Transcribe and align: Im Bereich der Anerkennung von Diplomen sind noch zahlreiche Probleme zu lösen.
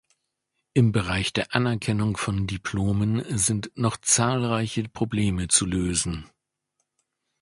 Im 0.73 0.91
Bereich 0.93 1.31
der 1.31 1.53
Anerkennung 1.53 2.17
von 2.17 2.47
Diplomen 2.47 3.21
sind 3.37 3.69
noch 3.75 3.97
zahlreiche 3.97 4.89
Probleme 4.89 5.47
zu 5.47 5.67
lösen. 5.67 6.27